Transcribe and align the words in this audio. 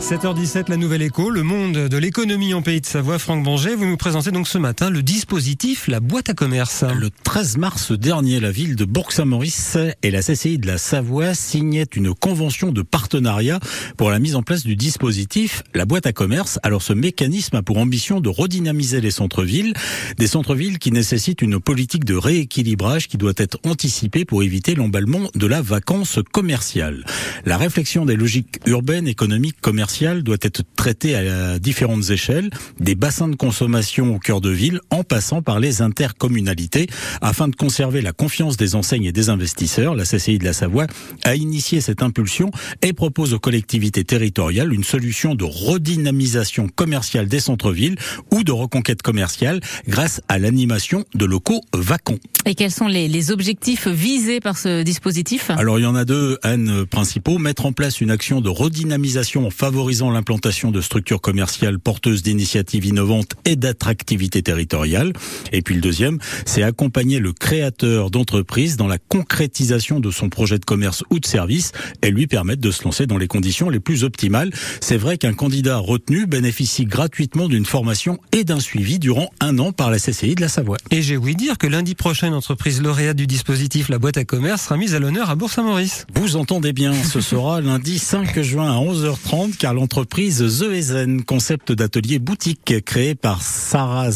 7h17, 0.00 0.70
la 0.70 0.76
nouvelle 0.76 1.02
écho, 1.02 1.28
le 1.28 1.42
monde 1.42 1.72
de 1.72 1.96
l'économie 1.96 2.54
en 2.54 2.62
pays 2.62 2.80
de 2.80 2.86
Savoie. 2.86 3.18
Franck 3.18 3.42
Banger, 3.42 3.74
vous 3.74 3.84
nous 3.84 3.96
présentez 3.96 4.30
donc 4.30 4.46
ce 4.46 4.56
matin 4.56 4.90
le 4.90 5.02
dispositif 5.02 5.88
La 5.88 5.98
boîte 5.98 6.30
à 6.30 6.34
commerce. 6.34 6.84
Le 6.96 7.10
13 7.10 7.56
mars 7.58 7.90
dernier, 7.90 8.38
la 8.38 8.52
ville 8.52 8.76
de 8.76 8.84
Bourg-Saint-Maurice 8.84 9.76
et 10.04 10.12
la 10.12 10.22
CCI 10.22 10.58
de 10.58 10.68
la 10.68 10.78
Savoie 10.78 11.34
signaient 11.34 11.88
une 11.96 12.14
convention 12.14 12.70
de 12.70 12.82
partenariat 12.82 13.58
pour 13.96 14.10
la 14.10 14.20
mise 14.20 14.36
en 14.36 14.42
place 14.42 14.62
du 14.62 14.76
dispositif 14.76 15.64
La 15.74 15.84
boîte 15.84 16.06
à 16.06 16.12
commerce. 16.12 16.60
Alors 16.62 16.82
ce 16.82 16.92
mécanisme 16.92 17.56
a 17.56 17.62
pour 17.62 17.78
ambition 17.78 18.20
de 18.20 18.28
redynamiser 18.28 19.00
les 19.00 19.10
centres-villes, 19.10 19.74
des 20.16 20.28
centres-villes 20.28 20.78
qui 20.78 20.92
nécessitent 20.92 21.42
une 21.42 21.58
politique 21.58 22.04
de 22.04 22.14
rééquilibrage 22.14 23.08
qui 23.08 23.16
doit 23.16 23.32
être 23.36 23.58
anticipée 23.64 24.24
pour 24.24 24.44
éviter 24.44 24.76
l'emballement 24.76 25.28
de 25.34 25.46
la 25.48 25.60
vacance 25.60 26.20
commerciale. 26.32 27.04
La 27.44 27.56
réflexion 27.58 28.06
des 28.06 28.16
logiques 28.16 28.60
urbaines, 28.64 29.08
économiques, 29.08 29.60
commerciales 29.60 29.87
doit 30.22 30.36
être 30.42 30.62
traité 30.76 31.14
à 31.14 31.58
différentes 31.58 32.10
échelles, 32.10 32.50
des 32.78 32.94
bassins 32.94 33.28
de 33.28 33.36
consommation 33.36 34.14
au 34.14 34.18
cœur 34.18 34.40
de 34.40 34.50
ville, 34.50 34.80
en 34.90 35.02
passant 35.02 35.42
par 35.42 35.60
les 35.60 35.82
intercommunalités, 35.82 36.86
afin 37.20 37.48
de 37.48 37.56
conserver 37.56 38.02
la 38.02 38.12
confiance 38.12 38.56
des 38.56 38.74
enseignes 38.74 39.04
et 39.04 39.12
des 39.12 39.30
investisseurs. 39.30 39.94
La 39.94 40.04
CCI 40.04 40.38
de 40.38 40.44
la 40.44 40.52
Savoie 40.52 40.86
a 41.24 41.34
initié 41.34 41.80
cette 41.80 42.02
impulsion 42.02 42.50
et 42.82 42.92
propose 42.92 43.32
aux 43.32 43.38
collectivités 43.38 44.04
territoriales 44.04 44.72
une 44.72 44.84
solution 44.84 45.34
de 45.34 45.44
redynamisation 45.44 46.68
commerciale 46.68 47.26
des 47.26 47.40
centres-villes 47.40 47.96
ou 48.30 48.44
de 48.44 48.52
reconquête 48.52 49.02
commerciale 49.02 49.60
grâce 49.88 50.20
à 50.28 50.38
l'animation 50.38 51.04
de 51.14 51.24
locaux 51.24 51.62
vacants. 51.72 52.18
Et 52.48 52.54
quels 52.54 52.70
sont 52.70 52.86
les, 52.86 53.08
les 53.08 53.30
objectifs 53.30 53.88
visés 53.88 54.40
par 54.40 54.56
ce 54.56 54.82
dispositif 54.82 55.50
Alors 55.50 55.78
il 55.78 55.82
y 55.82 55.86
en 55.86 55.94
a 55.94 56.06
deux, 56.06 56.38
Anne, 56.42 56.86
principaux. 56.86 57.36
Mettre 57.36 57.66
en 57.66 57.72
place 57.72 58.00
une 58.00 58.10
action 58.10 58.40
de 58.40 58.48
redynamisation 58.48 59.46
en 59.46 59.50
favorisant 59.50 60.10
l'implantation 60.10 60.70
de 60.70 60.80
structures 60.80 61.20
commerciales 61.20 61.78
porteuses 61.78 62.22
d'initiatives 62.22 62.86
innovantes 62.86 63.34
et 63.44 63.54
d'attractivité 63.54 64.40
territoriale. 64.40 65.12
Et 65.52 65.60
puis 65.60 65.74
le 65.74 65.82
deuxième, 65.82 66.16
c'est 66.46 66.62
accompagner 66.62 67.18
le 67.18 67.34
créateur 67.34 68.10
d'entreprise 68.10 68.78
dans 68.78 68.86
la 68.86 68.96
concrétisation 68.96 70.00
de 70.00 70.10
son 70.10 70.30
projet 70.30 70.58
de 70.58 70.64
commerce 70.64 71.04
ou 71.10 71.20
de 71.20 71.26
service 71.26 71.72
et 72.00 72.10
lui 72.10 72.26
permettre 72.26 72.62
de 72.62 72.70
se 72.70 72.82
lancer 72.82 73.06
dans 73.06 73.18
les 73.18 73.28
conditions 73.28 73.68
les 73.68 73.80
plus 73.80 74.04
optimales. 74.04 74.54
C'est 74.80 74.96
vrai 74.96 75.18
qu'un 75.18 75.34
candidat 75.34 75.76
retenu 75.76 76.24
bénéficie 76.24 76.86
gratuitement 76.86 77.46
d'une 77.46 77.66
formation 77.66 78.18
et 78.32 78.44
d'un 78.44 78.60
suivi 78.60 78.98
durant 78.98 79.28
un 79.40 79.58
an 79.58 79.72
par 79.72 79.90
la 79.90 79.98
CCI 79.98 80.34
de 80.34 80.40
la 80.40 80.48
Savoie. 80.48 80.78
Et 80.90 81.02
j'ai 81.02 81.18
ouï 81.18 81.36
dire 81.36 81.58
que 81.58 81.66
lundi 81.66 81.94
prochain, 81.94 82.37
entreprise 82.38 82.80
lauréate 82.80 83.16
du 83.16 83.26
dispositif 83.26 83.88
La 83.88 83.98
Boîte 83.98 84.16
à 84.16 84.24
Commerce 84.24 84.62
sera 84.62 84.76
mise 84.76 84.94
à 84.94 85.00
l'honneur 85.00 85.28
à 85.28 85.34
Bourg-Saint-Maurice. 85.34 86.06
Vous 86.14 86.36
entendez 86.36 86.72
bien, 86.72 86.92
ce 86.94 87.20
sera 87.20 87.60
lundi 87.60 87.98
5 87.98 88.40
juin 88.42 88.70
à 88.70 88.80
11h30 88.80 89.56
car 89.56 89.74
l'entreprise 89.74 90.38
The 90.38 91.24
concept 91.26 91.72
d'atelier 91.72 92.20
boutique 92.20 92.84
créé 92.84 93.16
par 93.16 93.42
Sarah 93.42 94.10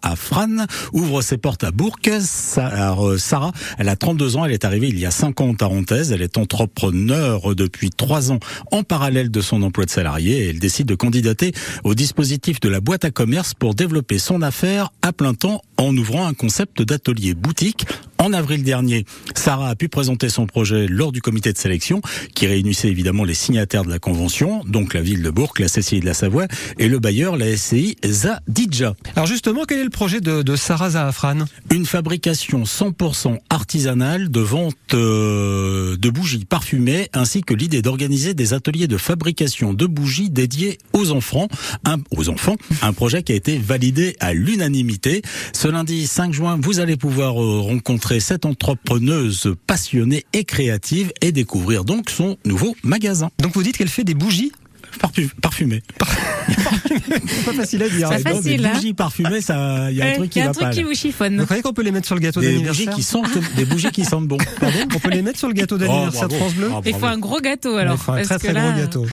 Afran, 0.00 0.66
ouvre 0.92 1.22
ses 1.22 1.38
portes 1.38 1.64
à 1.64 1.72
Bourg. 1.72 1.96
Euh, 2.06 3.18
Sarah, 3.18 3.52
elle 3.78 3.88
a 3.88 3.96
32 3.96 4.36
ans, 4.36 4.44
elle 4.44 4.52
est 4.52 4.64
arrivée 4.64 4.88
il 4.88 4.98
y 5.00 5.06
a 5.06 5.10
5 5.10 5.40
ans 5.40 5.48
en 5.48 5.54
Tarentaise, 5.54 6.12
elle 6.12 6.22
est 6.22 6.38
entrepreneur 6.38 7.56
depuis 7.56 7.90
3 7.90 8.30
ans 8.30 8.38
en 8.70 8.84
parallèle 8.84 9.32
de 9.32 9.40
son 9.40 9.62
emploi 9.64 9.86
de 9.86 9.90
salarié 9.90 10.44
et 10.44 10.50
elle 10.50 10.60
décide 10.60 10.86
de 10.86 10.94
candidater 10.94 11.52
au 11.82 11.94
dispositif 11.96 12.60
de 12.60 12.68
la 12.68 12.78
boîte 12.80 13.04
à 13.04 13.10
commerce 13.10 13.54
pour 13.54 13.74
développer 13.74 14.20
son 14.20 14.40
affaire 14.40 14.92
à 15.02 15.12
plein 15.12 15.34
temps 15.34 15.62
en 15.78 15.94
ouvrant 15.96 16.26
un 16.26 16.34
concept 16.34 16.82
d'atelier 16.82 17.34
boutique 17.34 17.55
boutique 17.56 17.86
en 18.26 18.32
avril 18.32 18.64
dernier, 18.64 19.04
Sarah 19.36 19.68
a 19.68 19.76
pu 19.76 19.88
présenter 19.88 20.28
son 20.28 20.46
projet 20.46 20.88
lors 20.88 21.12
du 21.12 21.22
comité 21.22 21.52
de 21.52 21.58
sélection 21.58 22.00
qui 22.34 22.48
réunissait 22.48 22.88
évidemment 22.88 23.22
les 23.22 23.34
signataires 23.34 23.84
de 23.84 23.88
la 23.88 24.00
convention, 24.00 24.64
donc 24.64 24.94
la 24.94 25.00
ville 25.00 25.22
de 25.22 25.30
Bourg, 25.30 25.54
la 25.60 25.68
CCI 25.68 26.00
de 26.00 26.06
la 26.06 26.14
Savoie 26.14 26.48
et 26.80 26.88
le 26.88 26.98
bailleur, 26.98 27.36
la 27.36 27.56
SCI 27.56 27.96
Zadidja. 28.04 28.96
Alors 29.14 29.28
justement, 29.28 29.62
quel 29.64 29.78
est 29.78 29.84
le 29.84 29.90
projet 29.90 30.20
de, 30.20 30.56
Sarah 30.56 30.90
Zahafran? 30.90 31.44
Une 31.70 31.86
fabrication 31.86 32.64
100% 32.64 33.38
artisanale 33.48 34.28
de 34.28 34.40
vente 34.40 34.74
euh, 34.94 35.96
de 35.96 36.10
bougies 36.10 36.46
parfumées 36.46 37.08
ainsi 37.12 37.42
que 37.42 37.54
l'idée 37.54 37.80
d'organiser 37.80 38.34
des 38.34 38.54
ateliers 38.54 38.88
de 38.88 38.96
fabrication 38.96 39.72
de 39.72 39.86
bougies 39.86 40.30
dédiés 40.30 40.78
aux 40.92 41.12
enfants, 41.12 41.46
un, 41.84 41.98
aux 42.10 42.28
enfants, 42.28 42.56
un 42.82 42.92
projet 42.92 43.22
qui 43.22 43.30
a 43.30 43.36
été 43.36 43.56
validé 43.56 44.16
à 44.18 44.32
l'unanimité. 44.32 45.22
Ce 45.52 45.68
lundi 45.68 46.08
5 46.08 46.32
juin, 46.32 46.58
vous 46.60 46.80
allez 46.80 46.96
pouvoir 46.96 47.40
euh, 47.40 47.60
rencontrer 48.16 48.20
cette 48.20 48.44
entrepreneuse 48.44 49.54
passionnée 49.66 50.24
et 50.32 50.44
créative 50.44 51.12
et 51.20 51.32
découvrir 51.32 51.84
donc 51.84 52.10
son 52.10 52.36
nouveau 52.44 52.76
magasin. 52.82 53.30
Donc 53.38 53.52
vous 53.54 53.62
dites 53.62 53.76
qu'elle 53.76 53.88
fait 53.88 54.04
des 54.04 54.14
bougies 54.14 54.52
parfumées. 55.42 55.82
C'est 56.48 57.44
pas 57.44 57.52
facile 57.52 57.82
à 57.82 57.88
dire. 57.88 58.08
C'est 58.08 58.22
facile. 58.22 58.60
Des 58.62 58.66
hein. 58.66 58.72
bougies 58.74 58.94
parfumées, 58.94 59.40
ça, 59.40 59.90
il 59.90 59.96
y 59.96 60.02
a 60.02 60.06
un 60.06 60.14
truc 60.14 60.30
qui 60.30 60.38
y 60.38 60.42
a 60.42 60.44
va 60.46 60.50
un 60.50 60.54
truc 60.54 60.70
qui 60.70 60.82
vous 60.82 60.94
chiffonne. 60.94 61.38
Vous 61.38 61.44
croyez 61.44 61.62
qu'on 61.62 61.72
peut 61.72 61.82
les 61.82 61.90
mettre 61.90 62.06
sur 62.06 62.14
le 62.14 62.20
gâteau 62.20 62.40
d'anniversaire 62.40 62.72
Des 62.72 62.84
bougies 62.86 62.96
qui 62.96 63.02
sentent, 63.02 63.56
des 63.56 63.64
bougies 63.64 63.90
qui 63.90 64.04
sentent 64.04 64.28
bon. 64.28 64.38
Pardon 64.60 64.78
On 64.94 64.98
peut 64.98 65.10
les 65.10 65.22
mettre 65.22 65.38
sur 65.38 65.48
le 65.48 65.54
gâteau 65.54 65.76
d'anniversaire 65.76 66.28
de 66.28 66.34
France 66.34 66.54
Bleu 66.54 66.70
Il 66.86 66.94
faut 66.94 67.06
un 67.06 67.18
gros 67.18 67.40
gâteau 67.40 67.76
alors. 67.76 67.94
Il 67.94 67.98
faut 67.98 68.12
un 68.12 68.22
très 68.22 68.38
très 68.38 68.52
gros 68.54 68.72
gâteau. 68.72 69.04